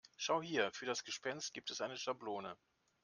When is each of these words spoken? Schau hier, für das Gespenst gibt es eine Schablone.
Schau 0.17 0.41
hier, 0.41 0.71
für 0.71 0.87
das 0.87 1.03
Gespenst 1.03 1.53
gibt 1.53 1.69
es 1.69 1.79
eine 1.79 1.95
Schablone. 1.95 2.57